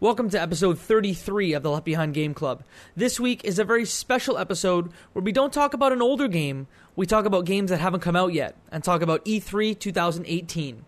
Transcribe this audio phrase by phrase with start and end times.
[0.00, 2.62] Welcome to episode 33 of the Left Behind Game Club.
[2.94, 6.68] This week is a very special episode where we don't talk about an older game,
[6.94, 10.84] we talk about games that haven't come out yet, and talk about E3 2018.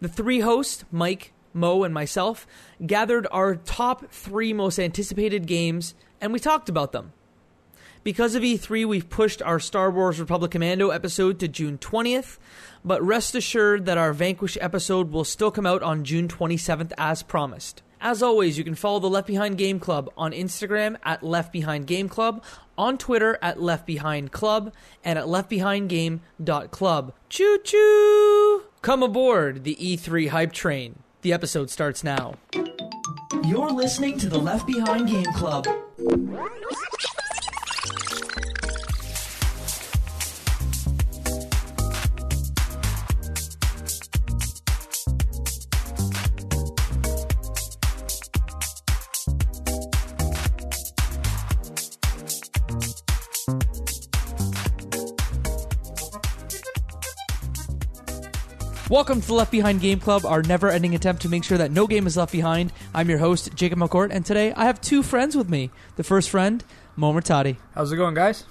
[0.00, 2.46] The three hosts, Mike, Mo, and myself,
[2.86, 7.12] gathered our top three most anticipated games, and we talked about them.
[8.04, 12.38] Because of E3, we've pushed our Star Wars Republic Commando episode to June 20th,
[12.82, 17.22] but rest assured that our Vanquish episode will still come out on June 27th as
[17.22, 17.82] promised.
[18.00, 21.86] As always, you can follow the Left Behind Game Club on Instagram at Left Behind
[21.86, 22.44] Game Club,
[22.76, 24.72] on Twitter at Left Behind Club,
[25.04, 27.12] and at leftbehindgame.club.
[27.28, 28.62] Choo choo!
[28.82, 31.00] Come aboard the E3 hype train.
[31.22, 32.34] The episode starts now.
[33.44, 35.66] You're listening to the Left Behind Game Club.
[58.88, 61.72] Welcome to the Left Behind Game Club, our never ending attempt to make sure that
[61.72, 62.72] no game is left behind.
[62.94, 65.70] I'm your host, Jacob McCourt, and today I have two friends with me.
[65.96, 66.62] The first friend,
[66.94, 68.44] Mo Murtati, How's it going, guys?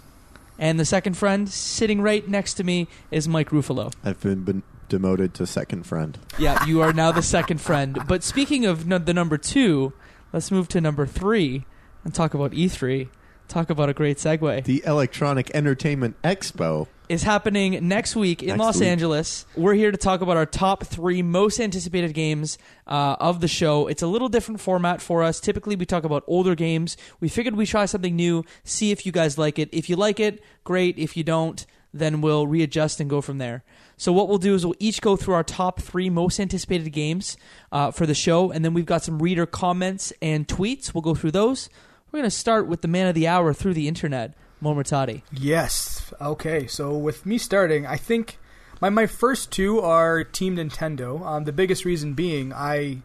[0.60, 3.94] and the second friend, sitting right next to me, is Mike Ruffalo.
[4.04, 6.18] I've been, been demoted to second friend.
[6.38, 7.98] Yeah, you are now the second friend.
[8.06, 9.94] But speaking of no- the number two,
[10.34, 11.66] let's move to number three
[12.04, 13.08] and talk about E3.
[13.48, 14.64] Talk about a great segue.
[14.66, 16.88] The Electronic Entertainment Expo.
[17.08, 18.90] is happening next week in Next Los week.
[18.90, 19.46] Angeles.
[19.56, 23.88] We're here to talk about our top three most anticipated games uh, of the show.
[23.88, 25.40] It's a little different format for us.
[25.40, 26.98] Typically, we talk about older games.
[27.20, 29.70] We figured we'd try something new, see if you guys like it.
[29.72, 30.98] If you like it, great.
[30.98, 33.64] If you don't, then we'll readjust and go from there.
[33.96, 37.38] So what we'll do is we'll each go through our top three most anticipated games
[37.72, 40.94] uh, for the show, and then we've got some reader comments and tweets.
[40.94, 41.70] We'll go through those.
[42.16, 45.24] We're going to start with the man of the hour through the internet, Momortati.
[45.34, 46.14] Yes.
[46.22, 46.66] Okay.
[46.66, 48.40] So with me starting, I think
[48.80, 51.22] my my first two are Team Nintendo.
[51.26, 53.02] Um, the biggest reason being I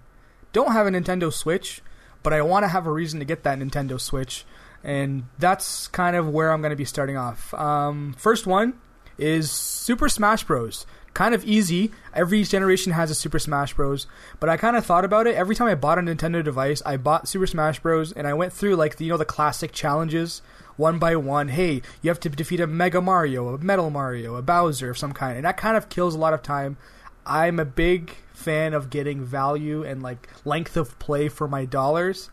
[0.52, 1.82] don't have a Nintendo Switch,
[2.22, 4.44] but I want to have a reason to get that Nintendo Switch,
[4.84, 7.52] and that's kind of where I'm going to be starting off.
[7.54, 8.74] Um, first one
[9.20, 10.86] is Super Smash Bros.
[11.12, 11.90] Kind of easy.
[12.14, 14.06] Every generation has a Super Smash Bros.
[14.38, 15.34] But I kind of thought about it.
[15.34, 18.12] Every time I bought a Nintendo device, I bought Super Smash Bros.
[18.12, 20.42] and I went through like the, you know the classic challenges
[20.80, 21.48] one by one.
[21.48, 25.12] Hey, you have to defeat a Mega Mario, a Metal Mario, a Bowser of some
[25.12, 26.76] kind, and that kind of kills a lot of time.
[27.24, 32.30] I'm a big fan of getting value and like length of play for my dollars,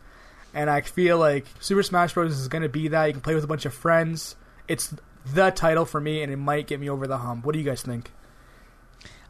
[0.54, 2.38] and I feel like Super Smash Bros.
[2.38, 3.06] is going to be that.
[3.06, 4.34] You can play with a bunch of friends.
[4.66, 4.94] It's
[5.26, 7.44] the title for me, and it might get me over the hump.
[7.44, 8.10] What do you guys think?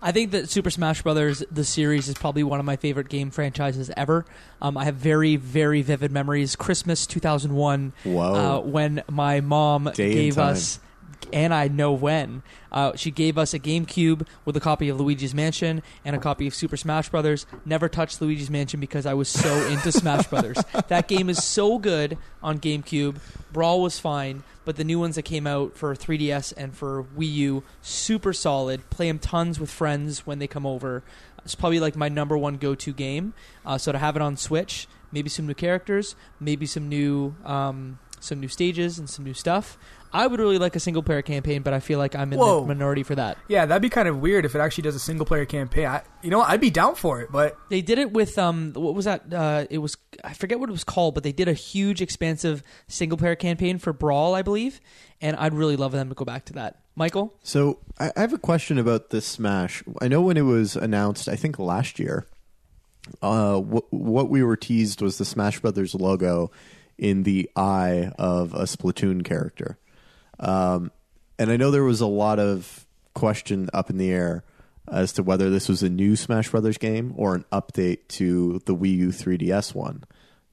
[0.00, 3.31] I think that Super Smash Brothers, the series, is probably one of my favorite game
[3.31, 4.25] franchises ever.
[4.62, 6.54] Um, I have very, very vivid memories.
[6.54, 8.34] Christmas 2001, Whoa.
[8.34, 10.78] uh, when my mom Day gave us,
[11.32, 15.34] and I know when, uh, she gave us a GameCube with a copy of Luigi's
[15.34, 17.46] Mansion and a copy of Super Smash Brothers.
[17.64, 20.58] Never touched Luigi's Mansion because I was so into Smash Brothers.
[20.88, 23.16] That game is so good on GameCube.
[23.52, 27.30] Brawl was fine, but the new ones that came out for 3DS and for Wii
[27.32, 28.88] U, super solid.
[28.90, 31.02] Play them tons with friends when they come over.
[31.44, 33.34] It's probably like my number one go-to game.
[33.66, 37.98] Uh, so to have it on Switch, maybe some new characters, maybe some new um,
[38.20, 39.78] some new stages and some new stuff.
[40.10, 42.62] I would really like a single player campaign, but I feel like I'm in Whoa.
[42.62, 43.36] the minority for that.
[43.46, 45.84] Yeah, that'd be kind of weird if it actually does a single player campaign.
[45.86, 46.48] I, you know, what?
[46.48, 49.30] I'd be down for it, but They did it with um, what was that?
[49.32, 52.62] Uh, it was I forget what it was called, but they did a huge, expansive
[52.86, 54.80] single player campaign for Brawl, I believe,
[55.20, 56.80] and I'd really love them to go back to that.
[56.96, 59.84] Michael, So I I have a question about this Smash.
[60.00, 62.26] I know when it was announced, I think last year,
[63.22, 66.50] uh, wh- what we were teased was the Smash Brothers logo
[66.98, 69.78] in the eye of a Splatoon character.
[70.38, 70.91] Um,
[71.38, 74.44] and I know there was a lot of question up in the air
[74.91, 78.75] as to whether this was a new Smash Brothers game or an update to the
[78.75, 80.04] Wii U 3DS one.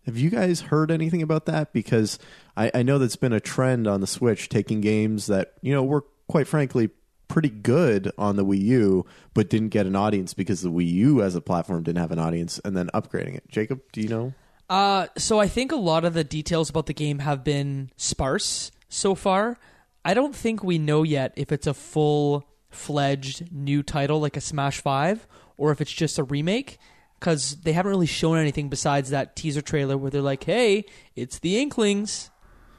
[0.06, 1.74] Have you guys heard anything about that?
[1.74, 2.20] Because
[2.56, 5.84] I, I know that's been a trend on the Switch, taking games that you know
[5.84, 6.90] were quite frankly
[7.28, 11.24] pretty good on the Wii U, but didn't get an audience because the Wii U
[11.24, 13.48] as a platform didn't have an audience, and then upgrading it.
[13.50, 14.34] Jacob, do you know?
[14.70, 18.72] Uh, so I think a lot of the details about the game have been sparse
[18.90, 19.58] so far.
[20.04, 24.42] I don't think we know yet if it's a full fledged new title like a
[24.42, 25.28] Smash 5
[25.58, 26.78] or if it's just a remake
[27.20, 30.86] because they haven't really shown anything besides that teaser trailer where they're like, hey,
[31.16, 32.30] it's the Inklings.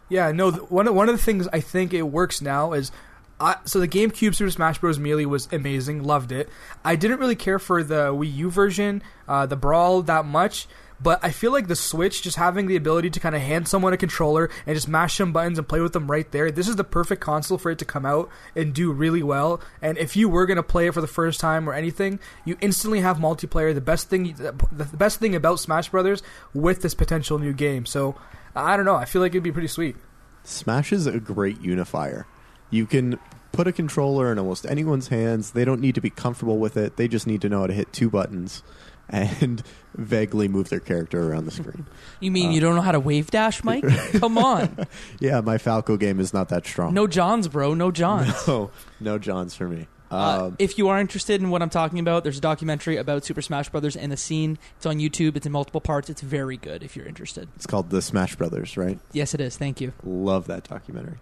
[0.09, 0.51] Yeah, no.
[0.51, 2.93] th- One of, one of the things I think it works now is,
[3.41, 4.99] I, so the GameCube Super Smash Bros.
[4.99, 6.49] Melee was amazing, loved it.
[6.85, 10.69] I didn't really care for the Wii U version, uh, the Brawl that much,
[11.01, 13.93] But I feel like the Switch, just having the ability to kind of hand someone
[13.93, 16.77] a controller and just mash some buttons and play with them right there, this is
[16.77, 19.61] the perfect console for it to come out and do really well.
[19.83, 23.01] And if you were gonna play it for the first time or anything, you instantly
[23.01, 23.75] have multiplayer.
[23.75, 26.23] The best thing, the best thing about Smash Brothers
[26.55, 27.85] with this potential new game.
[27.85, 28.17] So
[28.55, 28.97] I don't know.
[28.97, 29.97] I feel like it'd be pretty sweet.
[30.45, 32.27] Smash is a great unifier.
[32.71, 33.19] You can
[33.53, 35.51] put a controller in almost anyone's hands.
[35.51, 36.97] They don't need to be comfortable with it.
[36.97, 38.63] They just need to know how to hit two buttons
[39.09, 39.63] and
[39.95, 41.87] vaguely move their character around the screen.
[42.21, 43.85] You mean you don't know how to wave dash, Mike?
[44.19, 44.87] Come on.
[45.21, 46.95] Yeah, my Falco game is not that strong.
[46.95, 47.75] No Johns, bro.
[47.75, 48.47] No Johns.
[48.49, 48.71] no,
[49.01, 49.87] no Johns for me.
[50.11, 53.25] Uh, Um, if you are interested in what I'm talking about, there's a documentary about
[53.25, 54.57] Super Smash Brothers and the scene.
[54.77, 55.37] It's on YouTube.
[55.37, 56.09] It's in multiple parts.
[56.09, 57.49] It's very good if you're interested.
[57.57, 58.99] it's called The Smash Brothers, right?
[59.13, 59.57] Yes, it is.
[59.59, 59.93] Thank you.
[60.05, 61.19] Love that documentary.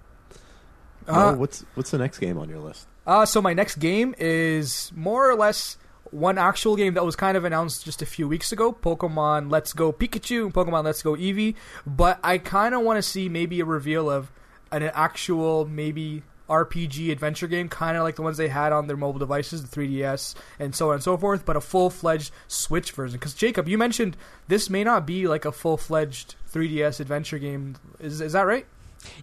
[1.09, 2.87] Uh, oh, what's what's the next game on your list?
[3.07, 5.77] Uh, so my next game is more or less
[6.15, 9.73] one actual game that was kind of announced just a few weeks ago, Pokemon Let's
[9.73, 11.57] Go Pikachu and Pokemon Let's Go Eevee.
[11.85, 14.31] But I kind of want to see maybe a reveal of
[14.71, 18.97] an actual maybe RPG adventure game, kind of like the ones they had on their
[18.97, 22.93] mobile devices, the 3DS and so on and so forth, but a full fledged Switch
[22.93, 23.19] version.
[23.19, 24.17] Because Jacob, you mentioned
[24.47, 27.77] this may not be like a full fledged 3DS adventure game.
[27.99, 28.67] Is is that right?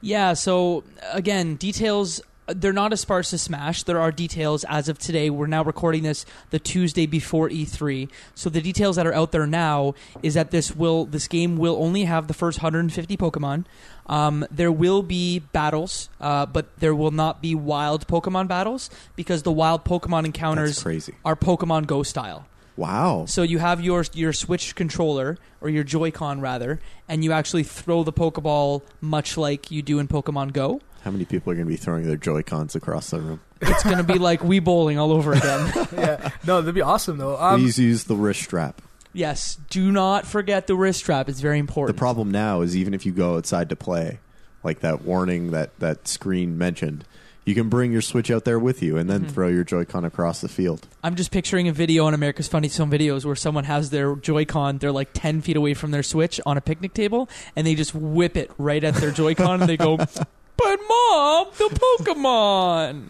[0.02, 2.22] Yeah, so again, details
[2.54, 3.84] they're not as sparse as Smash.
[3.84, 5.30] There are details as of today.
[5.30, 8.10] We're now recording this the Tuesday before E3.
[8.36, 9.94] So the details that are out there now
[10.24, 13.66] is that this will this game will only have the first 150 Pokemon.
[14.08, 19.44] Um, there will be battles, uh, but there will not be wild Pokemon battles because
[19.44, 21.14] the wild Pokemon encounters That's crazy.
[21.24, 22.46] are Pokemon Go style.
[22.78, 23.26] Wow.
[23.28, 28.04] So you have your your Switch controller or your Joy-Con rather, and you actually throw
[28.04, 30.82] the Pokeball much like you do in Pokemon Go.
[31.04, 33.42] How many people are going to be throwing their Joy Cons across the room?
[33.64, 35.72] It's going to be like Wii Bowling all over again.
[35.96, 36.32] yeah.
[36.48, 37.38] No, that'd be awesome though.
[37.38, 38.82] Um, Please use the wrist strap.
[39.14, 41.30] yes, do not forget the wrist strap.
[41.30, 41.96] It's very important.
[41.96, 44.20] The problem now is even if you go outside to play,
[44.64, 47.06] like that warning that that screen mentioned,
[47.46, 49.32] you can bring your Switch out there with you and then Mhm.
[49.32, 50.88] throw your Joy-Con across the field.
[51.04, 54.78] I'm just picturing a video on America's Funniest Home Videos where someone has their Joy-Con,
[54.78, 57.96] they're like 10 feet away from their Switch on a picnic table, and they just
[57.96, 59.98] whip it right at their Joy-Con, and they go,
[60.58, 63.10] "But mom, the Pokemon."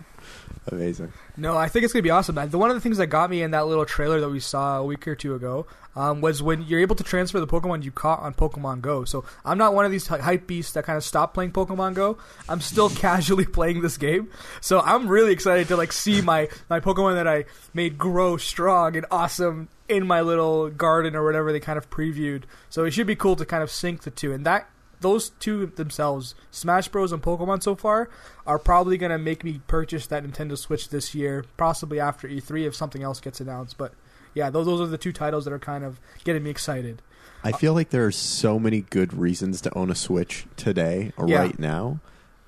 [0.68, 1.12] Amazing.
[1.38, 2.36] No, I think it's gonna be awesome.
[2.36, 4.78] The one of the things that got me in that little trailer that we saw
[4.78, 5.66] a week or two ago
[5.96, 9.04] um, was when you're able to transfer the Pokemon you caught on Pokemon Go.
[9.04, 12.20] So I'm not one of these hype beasts that kind of stopped playing Pokemon Go.
[12.48, 14.30] I'm still casually playing this game,
[14.62, 18.96] so I'm really excited to like see my my Pokemon that I made grow strong
[18.96, 22.44] and awesome in my little garden or whatever they kind of previewed.
[22.70, 24.70] So it should be cool to kind of sync the two, and that
[25.02, 27.12] those two themselves, Smash Bros.
[27.12, 28.10] and Pokemon so far,
[28.48, 32.66] are probably going to make me purchase that Nintendo Switch this year, possibly after E3
[32.68, 33.78] if something else gets announced.
[33.78, 33.94] But
[34.34, 37.02] yeah, those, those are the two titles that are kind of getting me excited.
[37.44, 41.12] I uh, feel like there are so many good reasons to own a Switch today
[41.18, 41.40] or Yeah.
[41.40, 42.00] right now.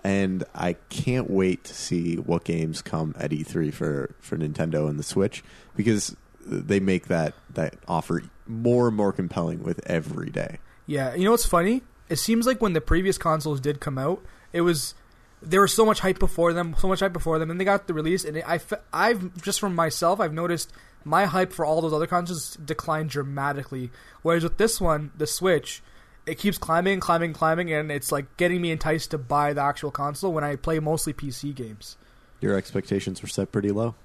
[0.03, 4.99] And I can't wait to see what games come at E3 for, for Nintendo and
[4.99, 5.43] the Switch
[5.77, 6.15] because
[6.45, 10.59] they make that, that offer more and more compelling with every day.
[10.85, 11.83] Yeah, you know what's funny?
[12.13, 14.93] It seems like when the previous consoles did come out, it was
[15.41, 17.87] there was so much hype before them, so much hype before them, and they got
[17.87, 18.23] the release.
[18.23, 18.59] And I,
[18.93, 20.71] I've just from myself, I've noticed
[21.03, 23.89] my hype for all those other consoles declined dramatically.
[24.21, 25.81] Whereas with this one, the Switch,
[26.27, 29.89] it keeps climbing, climbing, climbing, and it's like getting me enticed to buy the actual
[29.89, 31.97] console when I play mostly PC games.
[32.41, 33.95] Your expectations were set pretty low.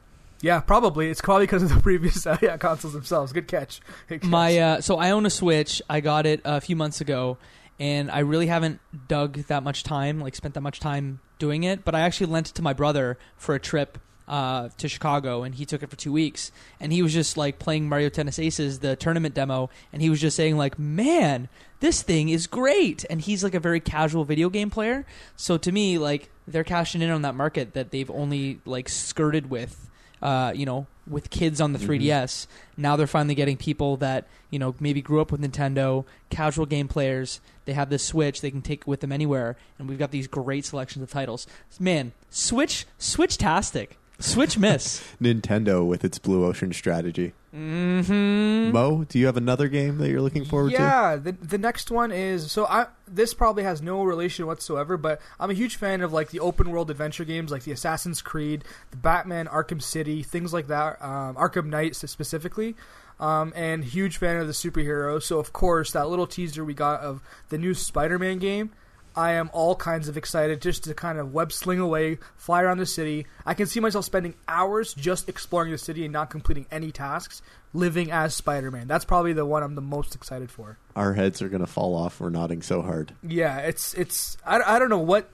[0.41, 3.35] Yeah, probably it's probably because of the previous uh, yeah, consoles themselves.
[3.35, 3.83] Good catch.
[4.09, 4.31] Good catch.
[4.31, 5.83] My uh, so I own a Switch.
[5.91, 7.37] I got it a few months ago,
[7.79, 11.85] and I really haven't dug that much time, like spent that much time doing it.
[11.85, 15.55] But I actually lent it to my brother for a trip uh, to Chicago, and
[15.55, 16.53] he took it for two weeks.
[16.81, 20.21] And he was just like playing Mario Tennis Aces, the tournament demo, and he was
[20.21, 21.49] just saying like, "Man,
[21.81, 25.07] this thing is great." And he's like a very casual video game player,
[25.37, 29.51] so to me, like they're cashing in on that market that they've only like skirted
[29.51, 29.89] with
[30.23, 31.91] uh, you know, with kids on the mm-hmm.
[31.91, 32.47] 3DS.
[32.77, 36.89] Now they're finally getting people that you know maybe grew up with Nintendo, casual game
[36.89, 37.41] players.
[37.65, 40.27] They have this Switch they can take it with them anywhere, and we've got these
[40.27, 41.47] great selections of titles.
[41.79, 45.03] Man, Switch, Switch-tastic, Switch miss.
[45.23, 47.35] Nintendo with its Blue Ocean strategy.
[47.55, 48.73] mm-hmm.
[48.73, 50.75] Mo, do you have another game that you're looking forward to?
[50.75, 55.21] yeah, the the next one is so I this probably has no relation whatsoever, but
[55.39, 58.65] I'm a huge fan of like the open world adventure games like the Assassin's Creed,
[58.91, 62.75] the Batman Arkham City, things like that, um, Arkham Knight specifically.
[63.21, 65.25] Um, and huge fan of the superheroes.
[65.25, 68.71] So of course that little teaser we got of the new Spider-Man game,
[69.19, 72.79] I am all kinds of excited just to kind of web sling away, fly around
[72.79, 73.27] the city.
[73.45, 77.43] I can see myself spending hours just exploring the city and not completing any tasks,
[77.73, 78.87] living as Spider Man.
[78.87, 80.79] That's probably the one I'm the most excited for.
[80.95, 82.21] Our heads are going to fall off.
[82.21, 83.13] We're nodding so hard.
[83.25, 85.29] Yeah, it's it's I, I don't know what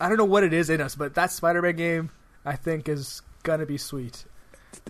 [0.00, 2.10] I don't know what it is in us, but that Spider Man game
[2.44, 4.24] I think is gonna be sweet.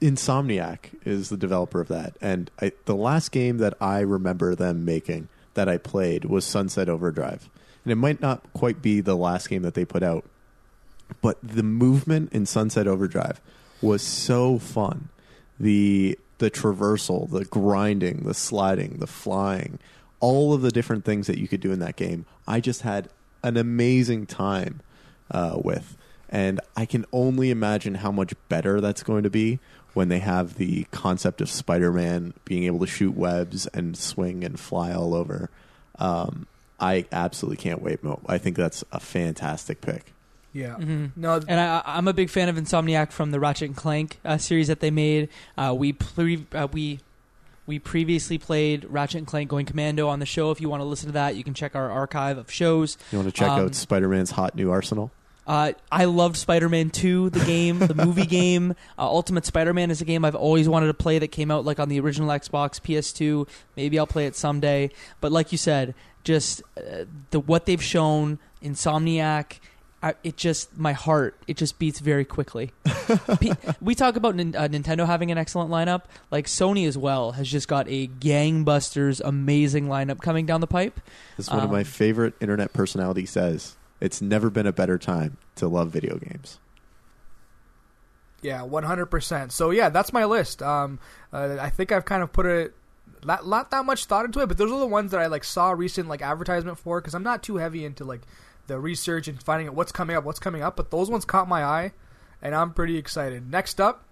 [0.00, 4.86] Insomniac is the developer of that, and I, the last game that I remember them
[4.86, 7.50] making that I played was Sunset Overdrive,
[7.84, 10.24] and it might not quite be the last game that they put out,
[11.20, 13.40] but the movement in Sunset Overdrive
[13.80, 15.08] was so fun.
[15.58, 19.78] The the traversal, the grinding, the sliding, the flying,
[20.18, 22.26] all of the different things that you could do in that game.
[22.48, 23.08] I just had
[23.44, 24.80] an amazing time
[25.30, 25.96] uh, with.
[26.28, 29.60] And I can only imagine how much better that's going to be
[29.92, 34.42] when they have the concept of Spider Man being able to shoot webs and swing
[34.42, 35.50] and fly all over.
[35.98, 36.46] Um,
[36.82, 38.02] I absolutely can't wait.
[38.04, 38.20] Mo.
[38.26, 40.12] I think that's a fantastic pick.
[40.52, 40.74] Yeah.
[40.74, 44.18] hmm No, And I, I'm a big fan of Insomniac from the Ratchet and Clank
[44.24, 45.30] uh, series that they made.
[45.56, 47.00] Uh, we pre- uh, we
[47.66, 50.50] we previously played Ratchet and Clank Going Commando on the show.
[50.50, 52.98] If you want to listen to that, you can check our archive of shows.
[53.12, 55.10] You want to check Um, out Spider Man's hot new arsenal?
[55.46, 58.72] Uh, I loved Spider-Man 2, the game, the movie game.
[58.96, 61.80] Uh, Ultimate Spider-Man is a game I've always wanted to play that came out like
[61.80, 63.48] on the original Xbox, PS2.
[63.76, 64.90] Maybe I'll play it someday.
[65.20, 65.94] But like you said,
[66.24, 69.58] just uh, the what they've shown, Insomniac,
[70.02, 72.72] I, it just my heart it just beats very quickly.
[73.40, 77.32] P- we talk about nin- uh, Nintendo having an excellent lineup, like Sony as well
[77.32, 81.00] has just got a gangbusters amazing lineup coming down the pipe.
[81.38, 85.38] As one of um, my favorite internet personality says, it's never been a better time
[85.54, 86.58] to love video games.
[88.42, 89.52] Yeah, one hundred percent.
[89.52, 90.60] So yeah, that's my list.
[90.60, 90.98] Um,
[91.32, 92.74] uh, I think I've kind of put it
[93.24, 95.44] not, not that much thought into it, but those are the ones that I like
[95.44, 98.22] saw recent like advertisement for because I'm not too heavy into like
[98.66, 100.74] the research and finding out what's coming up, what's coming up.
[100.74, 101.92] But those ones caught my eye,
[102.42, 103.48] and I'm pretty excited.
[103.48, 104.04] Next up,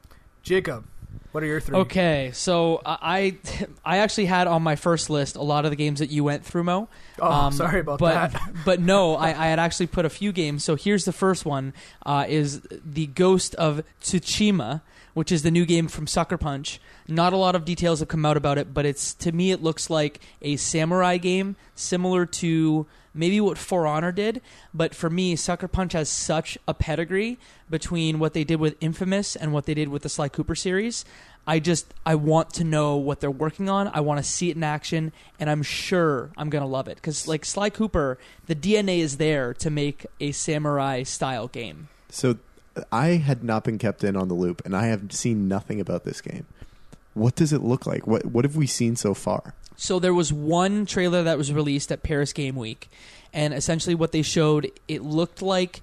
[0.45, 0.87] Jacob,
[1.33, 1.76] what are your three?
[1.76, 3.37] Okay, so I
[3.85, 6.45] I actually had on my first list a lot of the games that you went
[6.45, 6.88] through, Mo.
[7.21, 8.43] Oh, Um, sorry about but, that.
[8.64, 10.64] but no, I, I had actually put a few games.
[10.64, 11.73] So here's the first one:
[12.05, 14.83] uh, is the Ghost of Tsushima,
[15.21, 16.81] which is the new game from Sucker Punch.
[17.07, 19.62] Not a lot of details have come out about it, but it's to me it
[19.62, 24.41] looks like a samurai game, similar to maybe what For Honor did.
[24.73, 29.37] But for me, Sucker Punch has such a pedigree between what they did with Infamous
[29.37, 31.05] and what they did with the Sly Cooper series.
[31.47, 33.89] I just I want to know what they're working on.
[33.89, 37.29] I want to see it in action, and I'm sure I'm gonna love it because
[37.29, 41.89] like Sly Cooper, the DNA is there to make a samurai style game.
[42.09, 42.39] So
[42.93, 46.05] I had not been kept in on the loop, and I have seen nothing about
[46.05, 46.47] this game.
[47.15, 48.07] What does it look like?
[48.07, 49.55] What What have we seen so far?
[49.77, 52.91] So there was one trailer that was released at Paris Game Week,
[53.33, 55.81] and essentially what they showed, it looked like,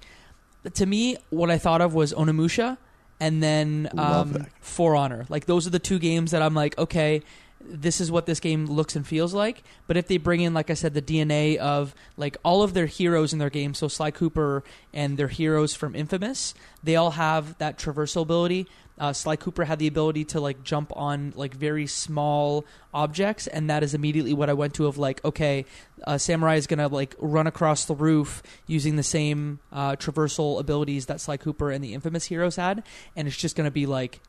[0.74, 2.78] to me, what I thought of was Onimusha,
[3.18, 4.50] and then Love um, that.
[4.60, 5.26] For Honor.
[5.28, 7.22] Like those are the two games that I'm like, okay,
[7.60, 9.62] this is what this game looks and feels like.
[9.86, 12.86] But if they bring in, like I said, the DNA of like all of their
[12.86, 14.62] heroes in their game, so Sly Cooper
[14.92, 18.66] and their heroes from Infamous, they all have that traversal ability.
[18.98, 23.70] Uh, Sly Cooper had the ability to like jump on like very small objects, and
[23.70, 25.66] that is immediately what I went to of like, okay,
[26.04, 31.06] uh, Samurai is gonna like run across the roof using the same uh, traversal abilities
[31.06, 32.82] that Sly Cooper and the Infamous heroes had,
[33.14, 34.20] and it's just gonna be like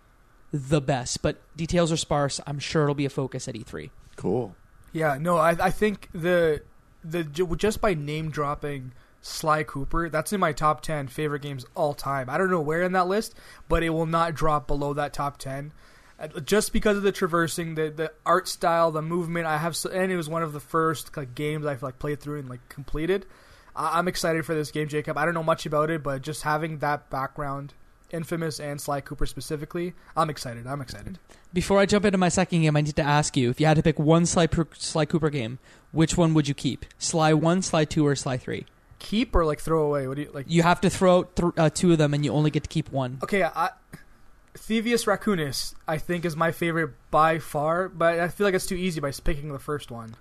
[0.52, 1.22] the best.
[1.22, 2.40] But details are sparse.
[2.48, 3.90] I'm sure it'll be a focus at E E3.
[4.16, 4.56] Cool.
[4.92, 6.62] Yeah, no, I I think the
[7.04, 8.92] the just by name dropping
[9.22, 12.30] Sly Cooper, that's in my top ten favorite games all time.
[12.30, 13.36] I don't know where in that list,
[13.68, 15.72] but it will not drop below that top ten.
[16.20, 19.90] Uh, Just because of the traversing, the the art style, the movement, I have, so,
[19.90, 22.68] and it was one of the first like games I've like played through and like
[22.70, 23.26] completed.
[23.76, 25.18] I, I'm excited for this game, Jacob.
[25.18, 27.74] I don't know much about it, but just having that background,
[28.12, 30.68] Infamous and Sly Cooper specifically, I'm excited.
[30.68, 31.20] I'm excited.
[31.54, 33.78] Before I jump into my second game, I need to ask you if you had
[33.78, 35.60] to pick one Sly, Sly Cooper game,
[35.92, 36.86] which one would you keep?
[36.98, 38.66] Sly 1, Sly 2, or Sly 3?
[39.00, 40.08] Keep or like throw away?
[40.08, 40.46] What do you like?
[40.50, 42.70] You have to throw out th- uh, two of them, and you only get to
[42.70, 43.20] keep one.
[43.24, 43.70] Okay, I,
[44.56, 48.76] Thievius Raccoonus, I think, is my favorite by far, but I feel like it's too
[48.76, 50.16] easy by picking the first one.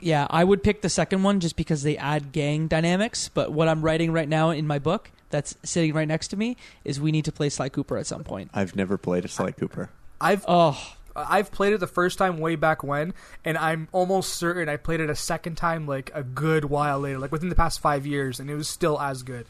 [0.00, 3.28] Yeah, I would pick the second one just because they add gang dynamics.
[3.32, 6.56] But what I'm writing right now in my book, that's sitting right next to me,
[6.84, 8.50] is we need to play Sly Cooper at some point.
[8.54, 9.90] I've never played a Sly Cooper.
[10.20, 13.12] I've Oh, I've played it the first time way back when,
[13.44, 17.18] and I'm almost certain I played it a second time like a good while later,
[17.18, 19.46] like within the past five years, and it was still as good.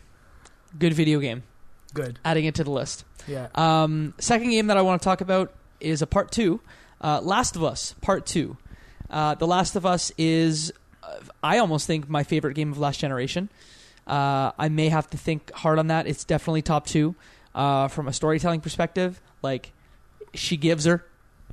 [0.79, 1.45] good video game.
[1.95, 3.05] Good, Adding it to the list.
[3.29, 3.49] yeah.
[3.55, 6.61] Um, second game that I want to talk about is a part two,
[7.03, 8.57] uh, Last of Us Part Two.
[9.13, 10.73] Uh, the Last of Us is
[11.43, 13.49] I almost think my favorite game of last generation.
[14.07, 16.07] Uh, I may have to think hard on that.
[16.07, 17.15] It's definitely top two
[17.55, 19.21] uh, from a storytelling perspective.
[19.43, 19.73] Like
[20.35, 21.05] she gives her,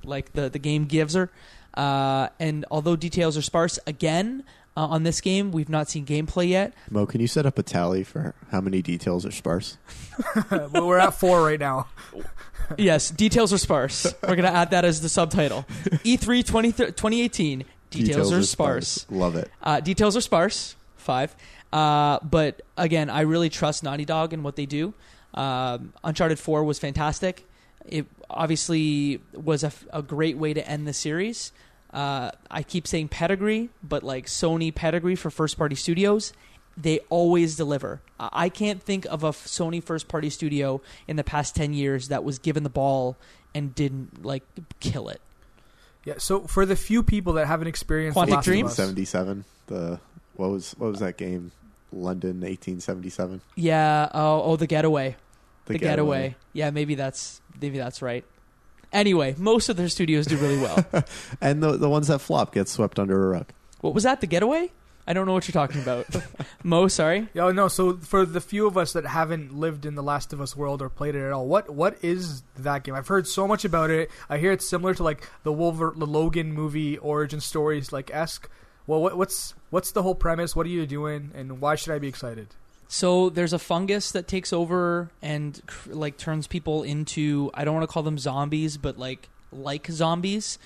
[0.03, 1.29] like the the game gives her.
[1.73, 4.43] Uh, and although details are sparse, again
[4.79, 6.73] uh, on this game, we've not seen gameplay yet.
[6.89, 9.77] Mo, can you set up a tally for how many details are sparse?
[10.49, 11.87] Well, we're at four right now.
[12.77, 14.13] yes, details are sparse.
[14.25, 15.65] We're gonna add that as the subtitle.
[16.03, 17.65] E E3 20, 2018.
[17.89, 19.05] Details, are sparse.
[19.09, 19.49] Love it.
[19.63, 20.75] Uh, details are sparse.
[20.95, 21.35] Five.
[21.73, 24.93] Uh, but again, I really trust Naughty Dog and what they do.
[25.33, 27.45] Um, Uncharted 4 was fantastic.
[27.85, 31.51] It obviously was a, f- a great way to end the series.
[31.91, 36.33] Uh, I keep saying pedigree, but like Sony pedigree for first party studios,
[36.77, 38.01] they always deliver.
[38.19, 42.09] I I can't think of a Sony first party studio in the past 10 years
[42.09, 43.17] that was given the ball
[43.55, 44.43] and didn't like
[44.79, 45.21] kill it.
[46.05, 46.15] Yeah.
[46.17, 49.45] So for the few people that haven't experienced Quantic The Last of Us- 77.
[49.67, 49.99] The
[50.35, 51.51] what was what was that game?
[51.91, 53.41] London 1877.
[53.55, 54.09] Yeah.
[54.13, 55.15] Oh, oh, the getaway.
[55.65, 56.35] The, the, getaway.
[56.53, 58.25] Yeah, maybe that's maybe that's right.
[58.91, 60.85] Anyway, most of their studios do really well.
[61.41, 63.47] And the the ones that flop get swept under a rug.
[63.81, 64.21] what was that?
[64.21, 64.71] The getaway?
[65.07, 66.05] I don't know what you're talking about.
[66.63, 67.29] Mo, sorry.
[67.33, 67.67] Yeah, no.
[67.67, 70.83] So for the few of us that haven't lived in the Last of Us world
[70.83, 72.93] or played it at all, what what is that game?
[72.93, 74.11] I've heard so much about it.
[74.29, 78.49] I hear it's similar to like the Wolver the Logan movie origin stories, like esque.
[78.85, 80.55] Well, what, what's what's the whole premise?
[80.55, 82.49] What are you doing, and why should I be excited?
[82.91, 87.87] So there's a fungus that takes over and like turns people into I don't want
[87.87, 90.57] to call them zombies, but like like zombies.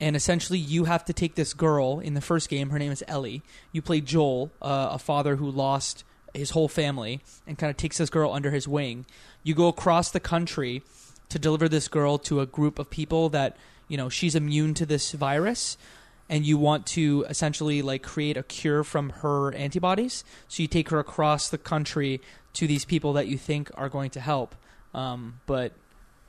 [0.00, 2.70] And essentially, you have to take this girl in the first game.
[2.70, 3.42] Her name is Ellie.
[3.72, 6.02] You play Joel, uh, a father who lost
[6.32, 9.04] his whole family, and kind of takes this girl under his wing.
[9.42, 10.82] You go across the country
[11.28, 13.54] to deliver this girl to a group of people that
[13.86, 15.76] you know she's immune to this virus
[16.28, 20.24] and you want to essentially like create a cure from her antibodies.
[20.48, 22.20] So you take her across the country
[22.54, 24.54] to these people that you think are going to help.
[24.94, 25.72] Um, but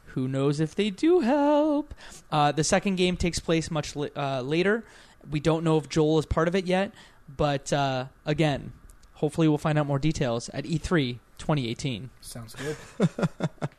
[0.07, 1.93] who knows if they do help?
[2.31, 4.83] Uh, the second game takes place much li- uh, later.
[5.29, 6.91] We don't know if Joel is part of it yet,
[7.35, 8.73] but uh, again,
[9.15, 12.09] hopefully we'll find out more details at E E3 2018.
[12.21, 13.09] Sounds good.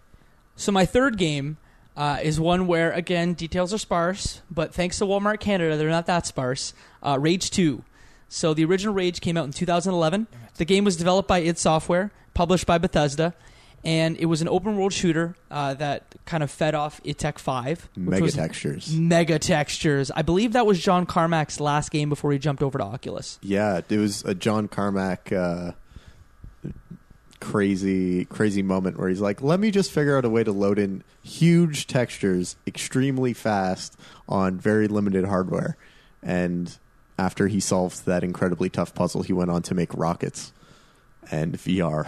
[0.59, 1.57] So my third game
[1.99, 6.07] uh, is one where again details are sparse, but thanks to Walmart Canada, they're not
[6.07, 6.73] that sparse.
[7.03, 7.83] Uh, Rage Two.
[8.29, 10.29] So the original Rage came out in 2011.
[10.57, 13.35] The game was developed by id Software, published by Bethesda,
[13.85, 17.37] and it was an open world shooter uh, that kind of fed off id Tech
[17.41, 17.89] Five.
[17.97, 18.93] which Mega was textures.
[18.95, 20.13] Mega textures.
[20.13, 23.41] I believe that was John Carmack's last game before he jumped over to Oculus.
[23.43, 25.73] Yeah, it was a John Carmack uh,
[27.41, 30.79] crazy crazy moment where he's like, "Let me just figure out a way to load
[30.79, 33.97] in huge textures extremely fast
[34.29, 35.77] on very limited hardware."
[36.23, 36.77] And
[37.19, 40.53] after he solved that incredibly tough puzzle, he went on to make rockets
[41.31, 42.07] and VR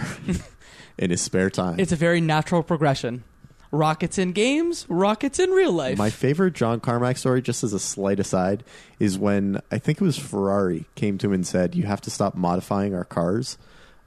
[0.98, 1.78] in his spare time.
[1.80, 3.24] It's a very natural progression.
[3.72, 5.96] Rockets in games, rockets in real life.
[5.96, 8.64] My favorite John Carmack story, just as a slight aside,
[8.98, 12.10] is when I think it was Ferrari came to him and said, "You have to
[12.10, 13.58] stop modifying our cars,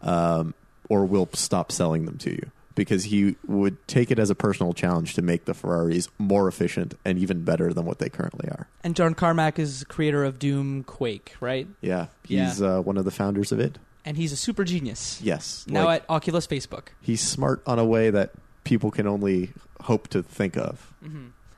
[0.01, 0.53] um,
[0.93, 4.73] or we'll stop selling them to you." Because he would take it as a personal
[4.73, 8.67] challenge to make the Ferraris more efficient and even better than what they currently are.
[8.83, 11.67] And John Carmack is creator of Doom Quake, right?
[11.81, 13.77] Yeah, he's Uh, one of the founders of it.
[14.05, 15.19] And he's a super genius.
[15.21, 16.87] Yes, Now like, at Oculus Facebook.
[16.99, 18.31] he's smart on a way that
[18.63, 19.51] people can only
[19.81, 20.93] hope to think of.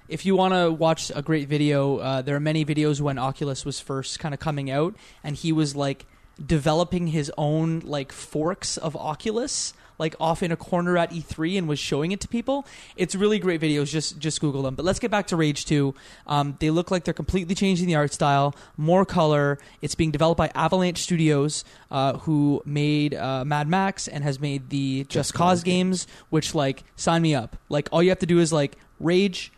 [0.09, 3.63] If you want to watch a great video, uh, there are many videos when Oculus
[3.65, 4.93] was first kind of coming out,
[5.23, 6.05] and he was like
[6.43, 11.67] developing his own like forks of Oculus, like off in a corner at E3, and
[11.67, 12.65] was showing it to people.
[12.97, 13.89] It's really great videos.
[13.89, 14.75] Just just Google them.
[14.75, 15.95] But let's get back to Rage Two.
[16.27, 19.57] Um, they look like they're completely changing the art style, more color.
[19.81, 24.69] It's being developed by Avalanche Studios, uh, who made uh, Mad Max and has made
[24.69, 27.57] the Just, Cause games, which like sign me up.
[27.69, 29.51] Like all you have to do is like Rage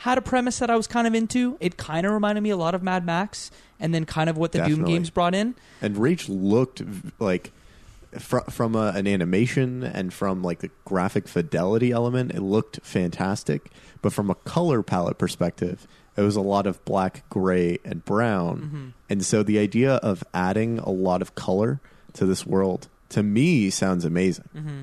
[0.00, 1.58] had a premise that I was kind of into.
[1.60, 4.52] It kind of reminded me a lot of Mad Max, and then kind of what
[4.52, 5.54] the Doom games brought in.
[5.82, 6.82] And Rage looked
[7.18, 7.52] like
[8.18, 13.70] fr- from a, an animation and from like the graphic fidelity element, it looked fantastic.
[14.00, 15.86] But from a color palette perspective,
[16.16, 18.60] it was a lot of black, gray, and brown.
[18.60, 18.88] Mm-hmm.
[19.10, 21.78] And so the idea of adding a lot of color
[22.14, 24.48] to this world to me sounds amazing.
[24.56, 24.80] Mm-hmm.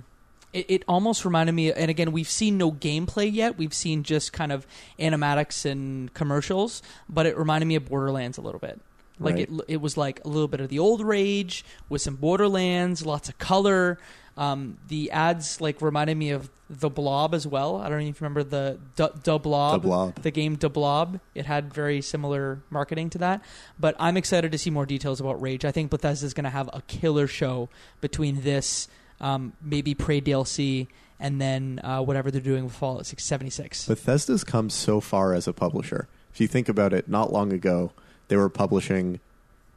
[0.57, 3.57] It, it almost reminded me, and again, we've seen no gameplay yet.
[3.57, 4.65] We've seen just kind of
[4.99, 8.79] animatics and commercials, but it reminded me of Borderlands a little bit.
[9.19, 9.49] Like Right.
[9.49, 13.29] it, it was like a little bit of the old Rage with some Borderlands, lots
[13.29, 13.97] of color.
[14.35, 17.77] Um, the ads like reminded me of de Blob as well.
[17.77, 20.21] I don't even remember the de Blob, de Blob.
[20.21, 21.19] the game de Blob.
[21.33, 23.41] It had very similar marketing to that.
[23.79, 25.65] But I'm excited to see more details about Rage.
[25.65, 27.69] I think Bethesda's going to have a killer show
[28.01, 28.87] between this,
[29.19, 30.87] um, maybe Prey DLC,
[31.19, 33.87] and then uh, whatever they're doing with Fallout 676.
[33.87, 36.07] Bethesda's come so far as a publisher.
[36.33, 37.91] If you think about it, not long ago
[38.27, 39.19] they were publishing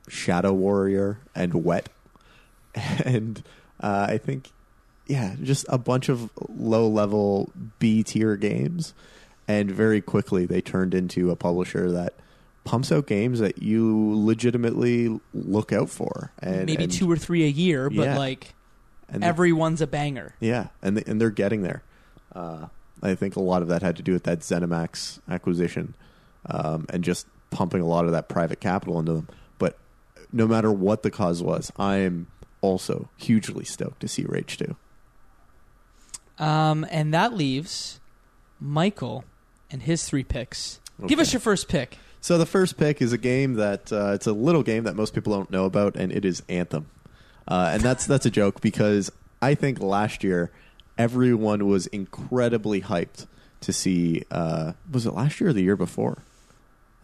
[0.09, 1.89] Shadow Warrior and Wet,
[3.05, 3.43] and
[3.81, 4.51] uh, I think,
[5.07, 8.93] yeah, just a bunch of low-level B tier games,
[9.49, 12.15] and very quickly they turned into a publisher that
[12.65, 17.45] pumps out games that you legitimately look out for, and maybe and- two or three
[17.45, 18.19] a year, but Yeah.
[18.19, 18.55] like
[19.13, 20.35] and everyone's a banger.
[20.41, 21.83] Yeah, and they, and they're getting there.
[22.35, 22.67] Uh,
[23.03, 25.95] I think a lot of that had to do with that ZeniMax acquisition,
[26.47, 29.29] um, and just pumping a lot of that private capital into them.
[29.59, 29.79] But
[30.33, 32.29] no matter what the cause was, I am
[32.61, 34.77] also hugely stoked to see Rage Two.
[36.39, 38.01] Um, and that leaves
[38.59, 39.25] Michael
[39.71, 40.81] and his three picks.
[41.07, 41.99] Give us your first pick.
[42.21, 45.15] So the first pick is a game that uh, it's a little game that most
[45.15, 46.87] people don't know about, and it is Anthem.
[47.49, 49.11] Uh, and that's that's a joke because
[49.43, 50.51] I think last year
[50.99, 53.27] everyone was incredibly hyped
[53.63, 54.25] to see.
[54.31, 56.19] Uh, was it last year or the year before?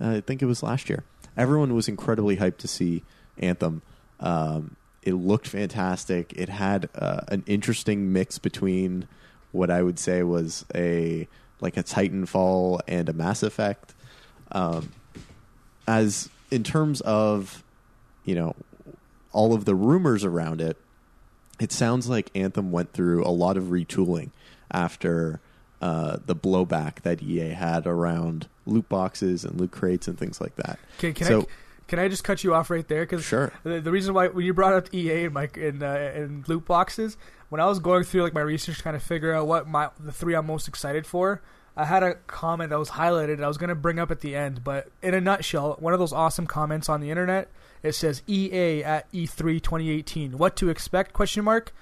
[0.00, 1.04] Uh, I think it was last year.
[1.36, 3.02] Everyone was incredibly hyped to see
[3.38, 3.82] Anthem.
[4.20, 6.32] Um, it looked fantastic.
[6.34, 9.06] It had uh, an interesting mix between
[9.52, 11.28] what I would say was a
[11.60, 13.94] like a Titanfall and a Mass Effect.
[14.52, 14.92] Um,
[15.86, 17.62] as in terms of
[18.24, 18.54] you know
[19.36, 20.78] all of the rumors around it,
[21.60, 24.30] it sounds like Anthem went through a lot of retooling
[24.70, 25.40] after
[25.80, 30.56] uh, the blowback that EA had around loot boxes and loot crates and things like
[30.56, 30.78] that.
[30.98, 31.46] Can, can So- I
[31.88, 33.02] can I just cut you off right there?
[33.04, 33.52] Because Sure.
[33.62, 36.64] the, the reason why when you brought up EA and my and, uh, and loot
[36.66, 37.16] boxes,
[37.48, 39.90] when I was going through like my research to kind of figure out what my
[40.00, 41.42] the three I'm most excited for,
[41.76, 43.40] I had a comment that was highlighted.
[43.40, 46.00] I was going to bring up at the end, but in a nutshell, one of
[46.00, 47.52] those awesome comments on the internet.
[47.86, 50.38] It says EA at E E3 2018.
[50.38, 51.12] What to expect?
[51.12, 51.72] Question mark.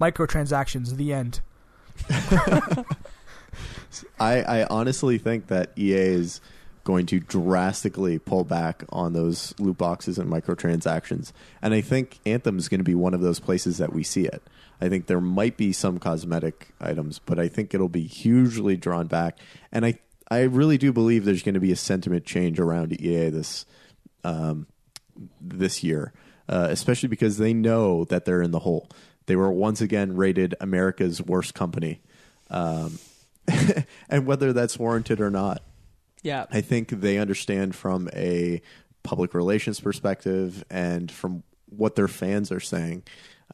[0.00, 0.96] Microtransactions.
[0.96, 1.40] The end.
[4.18, 6.40] I, I honestly think that EA is
[6.84, 11.32] going to drastically pull back on those loot boxes and microtransactions.
[11.60, 14.24] And I think Anthem is going to be one of those places that we see
[14.24, 14.42] it.
[14.80, 19.06] I think there might be some cosmetic items, but I think it'll be hugely drawn
[19.06, 19.38] back.
[19.70, 23.30] And I, I really do believe there's going to be a sentiment change around EA
[23.30, 23.64] this
[24.24, 24.66] um,
[25.40, 26.12] this year,
[26.48, 28.88] uh, especially because they know that they're in the hole.
[29.26, 32.00] They were once again rated America's worst company.
[32.50, 32.98] Um,
[34.08, 35.62] and whether that's warranted or not,
[36.22, 36.46] Yeah.
[36.50, 38.62] I think they understand from a
[39.02, 43.02] public relations perspective and from what their fans are saying.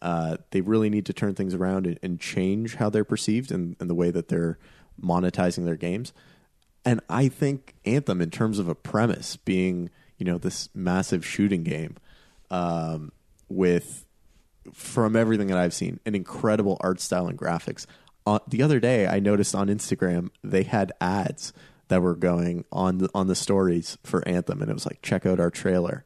[0.01, 3.77] Uh, they really need to turn things around and, and change how they're perceived and,
[3.81, 4.59] and the way that they're
[5.01, 6.13] monetizing their games.
[6.85, 11.63] And I think Anthem, in terms of a premise, being you know this massive shooting
[11.63, 11.97] game
[12.51, 13.13] um,
[13.49, 14.05] with
[14.73, 17.87] from everything that I've seen, an incredible art style and graphics.
[18.27, 21.53] Uh, the other day, I noticed on Instagram they had ads
[21.89, 25.25] that were going on the, on the stories for Anthem, and it was like, check
[25.25, 26.05] out our trailer,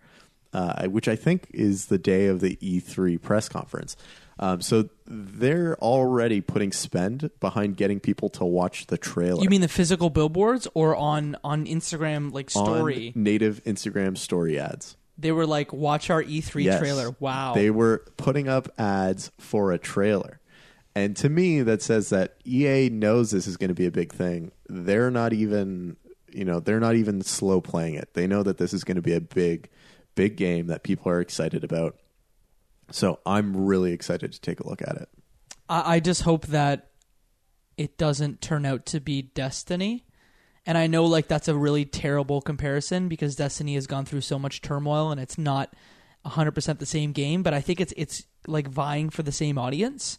[0.52, 3.96] uh, which I think is the day of the E3 press conference.
[4.38, 9.42] Um, so they're already putting spend behind getting people to watch the trailer.
[9.42, 13.12] You mean the physical billboards or on on Instagram like on story?
[13.14, 14.96] native Instagram story ads?
[15.18, 16.78] They were like, "Watch our E3 Yes.
[16.80, 17.52] trailer." Wow.
[17.54, 20.40] They were putting up ads for a trailer.
[20.94, 24.12] And to me, that says that EA knows this is going to be a big
[24.12, 24.50] thing.
[24.68, 25.96] They're not even,
[26.30, 28.10] you know, they're not even slow playing it.
[28.14, 29.68] They know that this is going to be a big,
[30.14, 31.96] big game that people are excited about.
[32.92, 35.08] So I'm really excited to take a look at it.
[35.68, 36.90] I, I just hope that
[37.76, 40.04] it doesn't turn out to be Destiny.
[40.64, 44.38] And I know like that's a really terrible comparison because Destiny has gone through so
[44.38, 45.74] much turmoil and it's not
[46.24, 50.18] 100% the same game, but I think it's it's like vying for the same audience.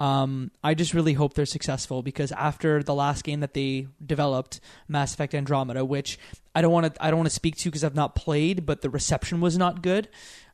[0.00, 4.58] Um, I just really hope they're successful because after the last game that they developed,
[4.88, 6.18] Mass Effect Andromeda, which
[6.54, 8.80] I don't want to I don't want to speak to because I've not played, but
[8.80, 10.08] the reception was not good.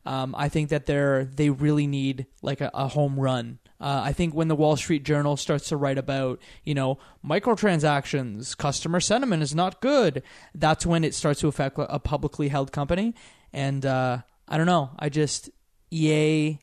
[0.05, 3.59] Um, I think that they're they really need like a, a home run.
[3.79, 8.55] Uh, I think when the Wall Street Journal starts to write about you know microtransactions,
[8.57, 13.15] customer sentiment is not good, that's when it starts to affect a publicly held company.
[13.53, 14.91] And uh, I don't know.
[14.99, 15.49] I just
[15.89, 16.59] EA.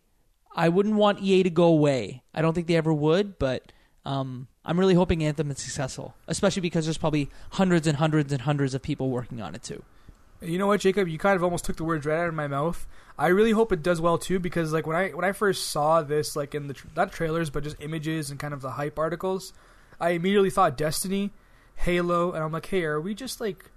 [0.54, 2.22] I wouldn't want EA to go away.
[2.32, 3.72] I don't think they ever would, but
[4.04, 8.42] um, I'm really hoping Anthem is successful, especially because there's probably hundreds and hundreds and
[8.42, 9.82] hundreds of people working on it too.
[10.40, 11.08] You know what, Jacob?
[11.08, 12.86] You kind of almost took the words right out of my mouth.
[13.18, 16.02] I really hope it does well too, because like when I when I first saw
[16.02, 18.98] this, like in the tr- not trailers, but just images and kind of the hype
[18.98, 19.52] articles,
[20.00, 21.30] I immediately thought Destiny,
[21.76, 23.70] Halo, and I'm like, hey, are we just like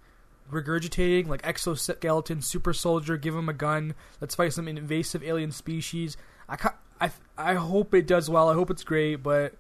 [0.52, 6.18] regurgitating like exoskeleton, super soldier, give him a gun, let's fight some invasive alien species?
[6.50, 6.58] I
[7.00, 8.50] I I hope it does well.
[8.50, 9.54] I hope it's great, but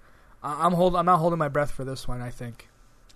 [0.43, 2.21] I- I'm hold I'm not holding my breath for this one.
[2.21, 2.69] I think.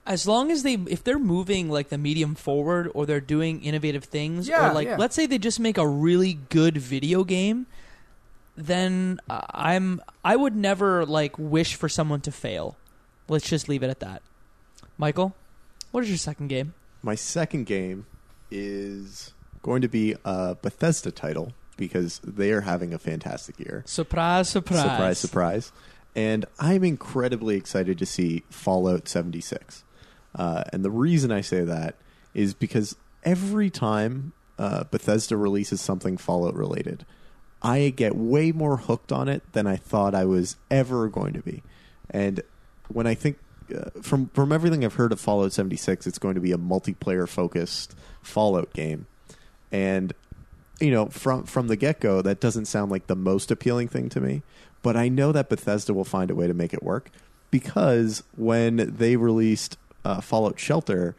[0.05, 4.03] as long as they if they're moving like the medium forward or they're doing innovative
[4.05, 4.97] things Yeah, or like yeah.
[4.97, 7.67] let's say they just make a really good video game
[8.57, 12.75] then i'm i would never like wish for someone to fail
[13.29, 14.21] let's just leave it at that
[14.97, 15.35] michael
[15.91, 18.05] what is your second game My second game
[18.49, 23.83] is going to be a Bethesda title because they are having a fantastic year.
[23.87, 25.71] surprise surprise Surprise, surprise.
[26.15, 29.83] And I'm incredibly excited to see Fallout 76.
[30.35, 31.95] Uh, and the reason I say that
[32.35, 37.03] is because every time uh, Bethesda releases something Fallout related,
[37.63, 41.41] I get way more hooked on it than I thought I was ever going to
[41.41, 41.63] be.
[42.11, 42.41] And
[42.89, 43.39] when I think
[43.75, 47.27] uh, from from everything I've heard of Fallout 76, it's going to be a multiplayer
[47.27, 49.07] focused Fallout game.
[49.71, 50.13] And
[50.81, 54.09] you know, from from the get go, that doesn't sound like the most appealing thing
[54.09, 54.41] to me.
[54.81, 57.11] But I know that Bethesda will find a way to make it work
[57.51, 61.15] because when they released uh, Fallout Shelter,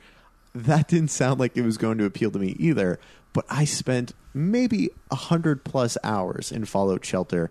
[0.55, 2.99] that didn't sound like it was going to appeal to me either.
[3.33, 7.51] But I spent maybe a hundred plus hours in Fallout Shelter.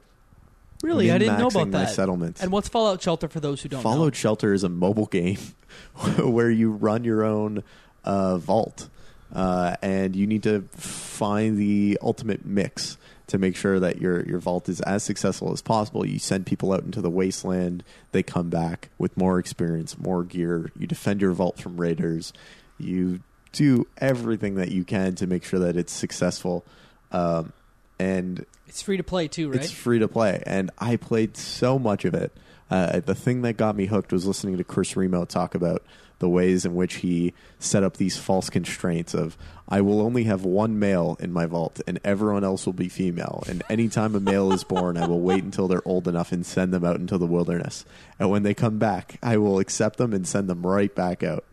[0.83, 2.41] really i didn't know about that settlements.
[2.41, 5.37] and what's fallout shelter for those who don't know Fallout Shelter is a mobile game
[6.17, 7.63] where you run your own
[8.03, 8.89] uh, vault,
[9.33, 14.39] uh, and you need to find the ultimate mix to make sure that your your
[14.39, 16.05] vault is as successful as possible.
[16.05, 20.71] You send people out into the wasteland; they come back with more experience, more gear.
[20.77, 22.33] You defend your vault from raiders.
[22.77, 23.21] You
[23.53, 26.65] do everything that you can to make sure that it's successful.
[27.11, 27.53] Um,
[27.99, 31.79] and it's free to play too right it's free to play, and I played so
[31.79, 32.33] much of it.
[32.69, 35.83] Uh, the thing that got me hooked was listening to Chris Remo talk about
[36.21, 40.45] the ways in which he set up these false constraints of I will only have
[40.45, 43.43] one male in my vault and everyone else will be female.
[43.47, 46.73] And anytime a male is born, I will wait until they're old enough and send
[46.73, 47.83] them out into the wilderness.
[48.19, 51.43] And when they come back, I will accept them and send them right back out.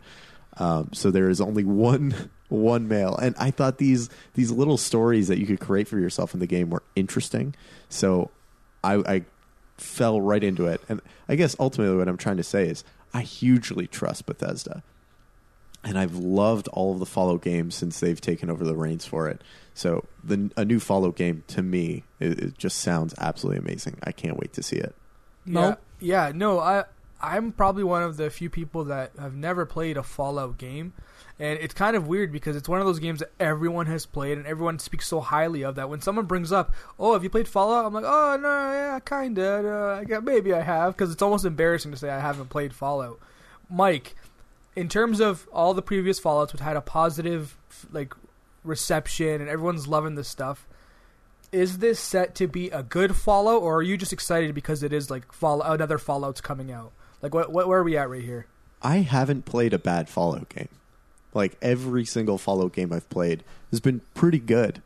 [0.58, 5.28] Um, so there is only one one male, and I thought these these little stories
[5.28, 7.54] that you could create for yourself in the game were interesting.
[7.88, 8.30] So
[8.82, 9.24] I, I
[9.76, 13.22] fell right into it, and I guess ultimately what I'm trying to say is I
[13.22, 14.82] hugely trust Bethesda,
[15.84, 19.28] and I've loved all of the Fallout games since they've taken over the reins for
[19.28, 19.42] it.
[19.74, 23.98] So the a new Fallout game to me it, it just sounds absolutely amazing.
[24.02, 24.94] I can't wait to see it.
[25.44, 25.76] Mo?
[26.00, 26.84] Yeah, yeah, no, I
[27.20, 30.92] I'm probably one of the few people that have never played a Fallout game.
[31.40, 34.38] And it's kind of weird because it's one of those games that everyone has played
[34.38, 37.46] and everyone speaks so highly of that when someone brings up, "Oh, have you played
[37.46, 39.64] Fallout?" I'm like, "Oh, no, yeah, kind of.
[39.64, 43.20] Uh, yeah, maybe I have" because it's almost embarrassing to say I haven't played Fallout.
[43.70, 44.16] Mike,
[44.74, 47.56] in terms of all the previous Fallouts which had a positive
[47.92, 48.14] like
[48.64, 50.66] reception and everyone's loving this stuff,
[51.52, 54.92] is this set to be a good Fallout, or are you just excited because it
[54.92, 56.92] is like fall another Fallout's coming out?
[57.22, 58.46] Like, what, what where are we at right here?
[58.82, 60.68] I haven't played a bad Fallout game.
[61.34, 64.80] Like every single Fallout game I've played has been pretty good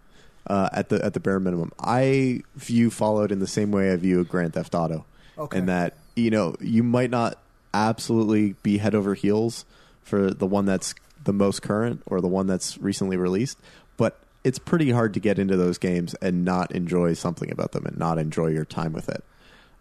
[0.46, 1.72] uh, at the at the bare minimum.
[1.78, 5.04] I view Fallout in the same way I view a Grand Theft Auto,
[5.38, 5.58] Okay.
[5.58, 7.38] in that you know you might not
[7.74, 9.64] absolutely be head over heels
[10.02, 13.56] for the one that's the most current or the one that's recently released,
[13.96, 17.86] but it's pretty hard to get into those games and not enjoy something about them
[17.86, 19.22] and not enjoy your time with it.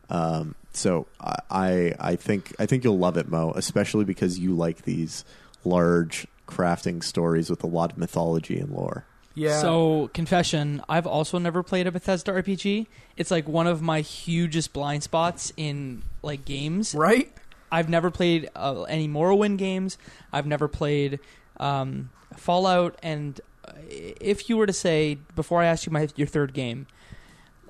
[0.10, 4.56] Um, so I, I I think I think you'll love it, Mo, especially because you
[4.56, 5.24] like these
[5.64, 9.06] large crafting stories with a lot of mythology and lore.
[9.34, 9.62] Yeah.
[9.62, 12.88] So, confession, I've also never played a Bethesda RPG.
[13.16, 16.94] It's like one of my hugest blind spots in like games.
[16.94, 17.32] right?
[17.72, 19.98] I've never played uh, any Morrowind games.
[20.34, 21.20] I've never played
[21.58, 23.00] um, Fallout.
[23.02, 26.88] And uh, if you were to say before I ask you my your third game,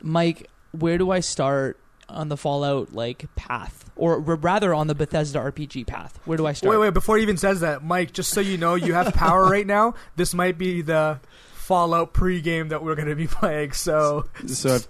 [0.02, 1.80] Mike, where do I start
[2.12, 6.19] on the Fallout like path, or r- rather on the Bethesda RPG path?
[6.26, 6.71] Where do I start?
[6.71, 6.93] Wait, wait.
[6.93, 9.95] Before he even says that, Mike, just so you know, you have power right now.
[10.15, 11.19] This might be the
[11.54, 13.71] Fallout pregame that we're going to be playing.
[13.74, 14.88] So So I've,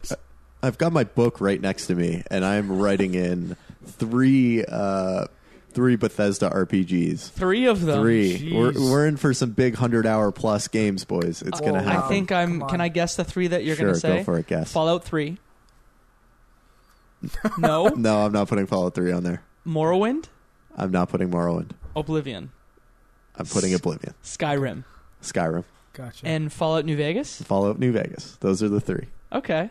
[0.64, 3.56] I've got my book right next to me, and I'm writing in
[3.86, 5.26] three uh,
[5.74, 7.32] three Bethesda RPGs.
[7.32, 8.02] Three of them.
[8.02, 8.52] Three.
[8.54, 11.42] We're, we're in for some big hundred hour plus games, boys.
[11.42, 12.02] It's Oh, gonna happen.
[12.04, 12.62] I think I'm.
[12.68, 12.82] Can.
[12.82, 14.18] I guess the three that you're sure, going to say?
[14.20, 14.72] go for it, guess.
[14.72, 15.38] Fallout Three.
[17.58, 17.88] No.
[17.96, 19.44] no, I'm not putting Fallout Three on there.
[19.66, 20.26] Morrowind.
[20.76, 21.72] I'm not putting Morrowind.
[21.96, 22.52] Oblivion.
[23.36, 24.84] I'm putting Oblivion, Skyrim.
[25.22, 25.64] Skyrim.
[25.94, 26.26] Gotcha.
[26.26, 27.42] and Fallout New Vegas.
[27.42, 28.38] Fallout New Vegas.
[28.40, 29.08] Those are the three.
[29.32, 29.70] Okay.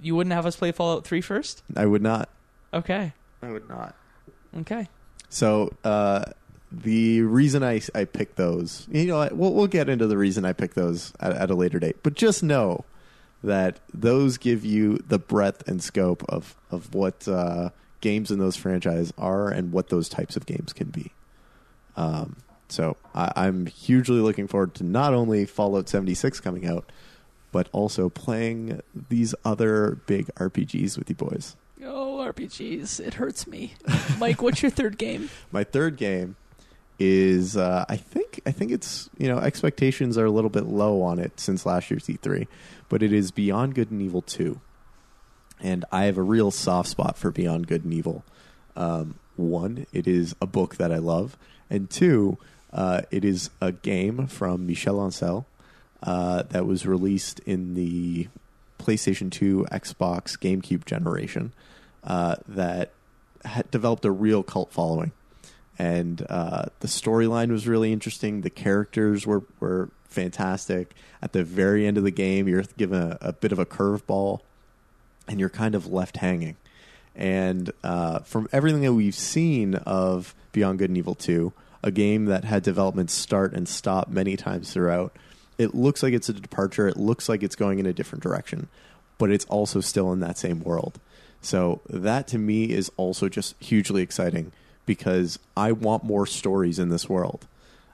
[0.00, 1.62] You wouldn't have us play Fallout 3 first?
[1.76, 2.28] I would not.
[2.72, 3.12] Okay.
[3.42, 3.94] I would not.
[4.58, 4.88] Okay.
[5.28, 6.24] So uh,
[6.70, 10.52] the reason I I picked those, you know, we'll we'll get into the reason I
[10.52, 11.96] picked those at, at a later date.
[12.02, 12.84] But just know
[13.44, 18.56] that those give you the breadth and scope of of what uh, games in those
[18.56, 21.12] franchises are and what those types of games can be.
[21.96, 22.36] Um,
[22.68, 26.90] so I, I'm hugely looking forward to not only Fallout 76 coming out,
[27.52, 31.56] but also playing these other big RPGs with you boys.
[31.84, 32.98] Oh, RPGs.
[32.98, 33.74] It hurts me.
[34.18, 35.28] Mike, what's your third game?
[35.52, 36.36] My third game
[36.98, 41.02] is uh, I think I think it's you know expectations are a little bit low
[41.02, 42.46] on it since last year's E3,
[42.88, 44.60] but it is Beyond Good and Evil two,
[45.60, 48.24] and I have a real soft spot for Beyond Good and Evil.
[48.76, 51.36] Um, one, it is a book that I love,
[51.70, 52.38] and two,
[52.72, 55.44] uh, it is a game from Michel Ancel
[56.02, 58.28] uh, that was released in the
[58.78, 61.52] PlayStation 2, Xbox, GameCube generation
[62.02, 62.90] uh, that
[63.70, 65.12] developed a real cult following.
[65.78, 68.42] And uh, the storyline was really interesting.
[68.42, 70.94] The characters were, were fantastic.
[71.20, 74.40] At the very end of the game, you're given a, a bit of a curveball,
[75.26, 76.56] and you're kind of left hanging.
[77.16, 82.26] And uh, from everything that we've seen of Beyond Good and Evil 2, a game
[82.26, 85.14] that had development start and stop many times throughout,
[85.58, 86.88] it looks like it's a departure.
[86.88, 88.68] It looks like it's going in a different direction,
[89.18, 90.98] but it's also still in that same world.
[91.40, 94.52] So that to me is also just hugely exciting
[94.86, 97.46] because I want more stories in this world.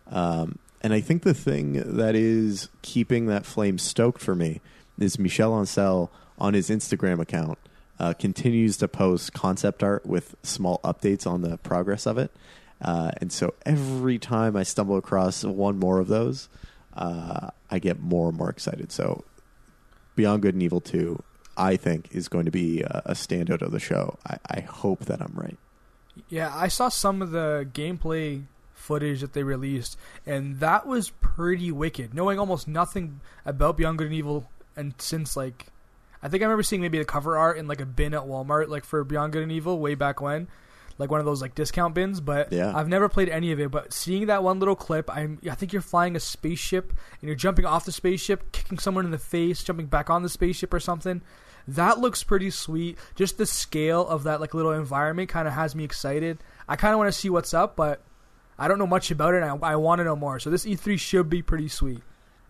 [0.09, 4.61] Um, and I think the thing that is keeping that flame stoked for me
[4.99, 7.59] is Michel Ancel on his Instagram account
[7.99, 12.31] uh, continues to post concept art with small updates on the progress of it.
[12.81, 16.49] Uh, and so every time I stumble across one more of those,
[16.95, 18.91] uh, I get more and more excited.
[18.91, 19.25] So
[20.17, 21.23] Beyond Good and Evil 2,
[21.59, 24.19] I think, is going to be a, a standout of the show.
[24.27, 25.59] I, I hope that I'm right.
[26.31, 31.71] Yeah, I saw some of the gameplay footage that they released, and that was pretty
[31.71, 32.15] wicked.
[32.15, 35.67] Knowing almost nothing about Beyond Good and Evil, and since like,
[36.23, 38.69] I think I remember seeing maybe the cover art in like a bin at Walmart,
[38.69, 40.49] like for Beyond Good and Evil, way back when,
[40.99, 42.21] like one of those like discount bins.
[42.21, 42.73] But Yeah.
[42.75, 43.71] I've never played any of it.
[43.71, 46.91] But seeing that one little clip, I'm I think you're flying a spaceship
[47.21, 50.29] and you're jumping off the spaceship, kicking someone in the face, jumping back on the
[50.29, 51.23] spaceship or something.
[51.69, 52.99] That looks pretty sweet.
[53.15, 56.39] Just the scale of that like little environment kind of has me excited.
[56.69, 58.03] I kind of want to see what's up, but
[58.59, 59.43] I don't know much about it.
[59.43, 60.39] I, I want to know more.
[60.39, 62.03] So this E3 should be pretty sweet.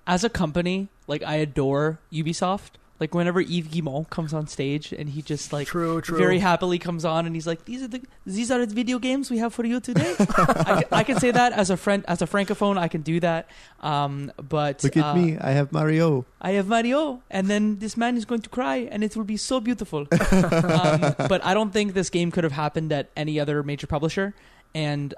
[0.07, 2.73] As a company, like I adore Ubisoft.
[3.01, 6.19] Like whenever Yves Guillemot comes on stage and he just like True, true.
[6.19, 9.31] very happily comes on and he's like, "These are the these are the video games
[9.31, 12.21] we have for you today." I, can, I can say that as a friend, as
[12.21, 13.49] a francophone, I can do that.
[13.81, 15.39] Um, but Look at uh, me.
[15.39, 16.27] I have Mario.
[16.43, 19.39] I have Mario, and then this man is going to cry, and it will be
[19.39, 20.01] so beautiful.
[20.31, 24.35] um, but I don't think this game could have happened at any other major publisher.
[24.75, 25.15] And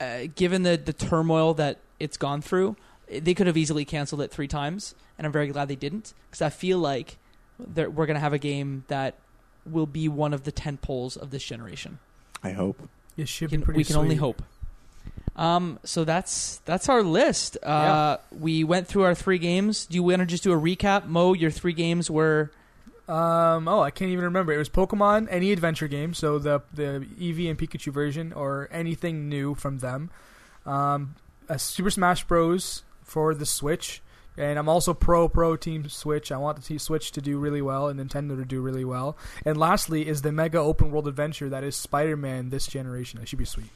[0.00, 2.74] uh, given the the turmoil that it's gone through,
[3.08, 6.42] they could have easily canceled it three times, and I'm very glad they didn't because
[6.42, 7.18] I feel like
[7.58, 9.14] we're gonna have a game that
[9.66, 11.98] will be one of the tent poles of this generation.
[12.42, 12.88] I hope.
[13.16, 14.42] It should We be can, pretty we can only hope.
[15.36, 17.56] Um, so that's that's our list.
[17.62, 19.86] Uh, We went through our three games.
[19.86, 21.32] Do you want to just do a recap, Mo?
[21.32, 22.52] Your three games were
[23.08, 24.52] Um, oh, I can't even remember.
[24.52, 29.28] It was Pokemon, any adventure game, so the the Eevee and Pikachu version, or anything
[29.28, 30.10] new from them.
[30.64, 31.16] Um,
[31.48, 32.82] a Super Smash Bros.
[33.04, 34.02] For the Switch,
[34.36, 36.32] and I'm also pro pro Team Switch.
[36.32, 39.16] I want the Team Switch to do really well and Nintendo to do really well.
[39.46, 43.20] And lastly is the mega open world adventure that is Spider Man this generation.
[43.20, 43.70] That should be sweet.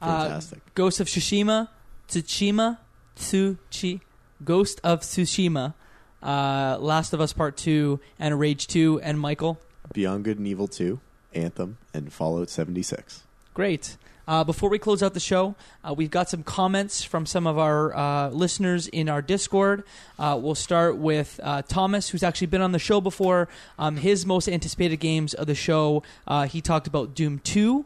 [0.00, 0.74] uh, Fantastic.
[0.74, 1.68] Ghost of Tsushima,
[2.08, 2.78] Tsushima,
[3.16, 4.00] Tsuchi,
[4.44, 5.74] Ghost of Tsushima,
[6.22, 9.58] uh, Last of Us Part Two, and Rage Two, and Michael.
[9.92, 10.98] Beyond Good and Evil 2,
[11.32, 13.22] Anthem, and Fallout 76.
[13.54, 13.96] Great.
[14.28, 17.58] Uh, before we close out the show, uh, we've got some comments from some of
[17.58, 19.84] our uh, listeners in our Discord.
[20.18, 23.48] Uh, we'll start with uh, Thomas, who's actually been on the show before.
[23.78, 27.84] Um, his most anticipated games of the show, uh, he talked about Doom 2.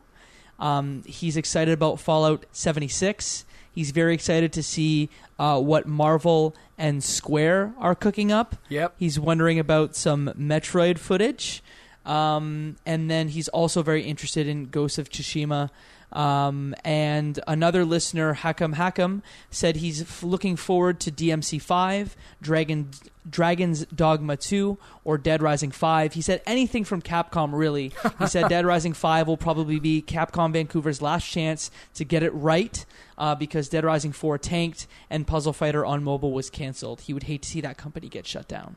[0.58, 3.44] Um, he's excited about Fallout 76.
[3.72, 8.56] He's very excited to see uh, what Marvel and Square are cooking up.
[8.70, 8.94] Yep.
[8.98, 11.62] He's wondering about some Metroid footage.
[12.06, 15.70] Um, and then he's also very interested in Ghost of Tsushima.
[16.12, 22.90] Um, and another listener, Hakam Hakam, said he's f- looking forward to DMC five, Dragon
[23.28, 26.14] Dragon's Dogma 2 or Dead Rising 5.
[26.14, 27.92] He said anything from Capcom, really.
[28.18, 32.30] He said Dead Rising 5 will probably be Capcom Vancouver's last chance to get it
[32.30, 32.84] right
[33.18, 37.02] uh, because Dead Rising 4 tanked and Puzzle Fighter on mobile was canceled.
[37.02, 38.76] He would hate to see that company get shut down.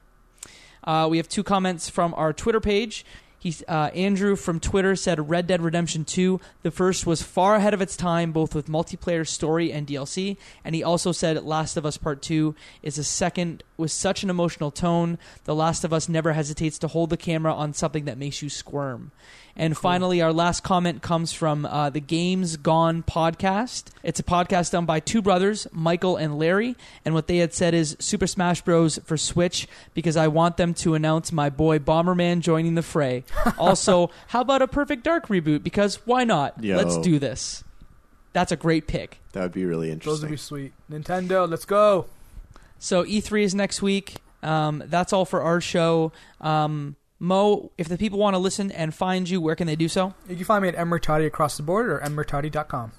[0.83, 3.05] Uh, we have two comments from our Twitter page.
[3.67, 7.81] Uh, Andrew from Twitter said Red Dead Redemption 2, the first was far ahead of
[7.81, 10.37] its time, both with multiplayer story and DLC.
[10.63, 14.29] And he also said Last of Us Part 2 is a second with such an
[14.29, 15.17] emotional tone.
[15.45, 18.49] The Last of Us never hesitates to hold the camera on something that makes you
[18.49, 19.11] squirm.
[19.55, 23.85] And finally, our last comment comes from uh, the Games Gone podcast.
[24.01, 26.75] It's a podcast done by two brothers, Michael and Larry.
[27.05, 28.97] And what they had said is Super Smash Bros.
[29.05, 33.25] for Switch because I want them to announce my boy Bomberman joining the fray.
[33.59, 35.61] also, how about a Perfect Dark reboot?
[35.61, 36.63] Because why not?
[36.63, 36.75] Yo.
[36.75, 37.63] Let's do this.
[38.33, 39.19] That's a great pick.
[39.33, 40.11] That would be really interesting.
[40.11, 40.73] Those would be sweet.
[40.89, 42.07] Nintendo, let's go.
[42.83, 44.15] So E3 is next week.
[44.43, 46.11] Um, that's all for our show.
[46.41, 49.87] Um, Mo, if the people want to listen and find you, where can they do
[49.87, 50.13] so?
[50.27, 52.91] You can find me at Emertati across the board or emertati.com.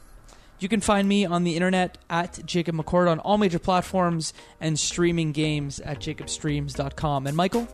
[0.59, 4.79] You can find me on the internet at Jacob McCord on all major platforms and
[4.81, 7.27] streaming games at jacobstreams.com.
[7.27, 7.67] And Michael?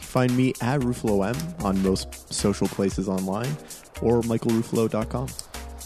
[0.00, 3.56] Find me at Ruffalo M on most social places online
[4.02, 5.28] or michaelruffalo.com.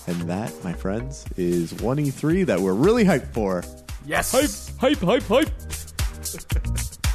[0.07, 3.62] And that, my friends, is 1E3 that we're really hyped for.
[4.09, 4.73] Yes.
[4.81, 5.51] hype, hype, hype.